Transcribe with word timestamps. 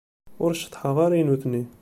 Ur 0.43 0.51
ceṭṭḥeɣ 0.55 0.97
ara 1.05 1.15
i 1.21 1.23
nutni. 1.23 1.63